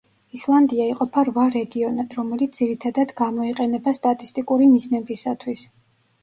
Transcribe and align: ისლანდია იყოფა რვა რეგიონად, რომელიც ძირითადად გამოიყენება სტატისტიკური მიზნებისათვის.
ისლანდია 0.35 0.85
იყოფა 0.93 1.23
რვა 1.27 1.43
რეგიონად, 1.55 2.15
რომელიც 2.19 2.57
ძირითადად 2.61 3.13
გამოიყენება 3.21 3.95
სტატისტიკური 3.99 4.71
მიზნებისათვის. 4.73 5.67